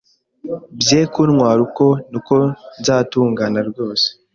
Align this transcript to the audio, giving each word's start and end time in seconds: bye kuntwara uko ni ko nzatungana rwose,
bye 0.79 1.01
kuntwara 1.13 1.59
uko 1.67 1.85
ni 2.11 2.19
ko 2.27 2.37
nzatungana 2.79 3.59
rwose, 3.69 4.07